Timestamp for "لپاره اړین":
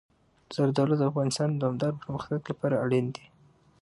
2.49-3.05